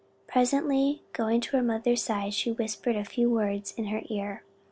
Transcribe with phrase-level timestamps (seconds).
[0.25, 4.43] Presently going to her mother's side, she whispered a few words in her ear.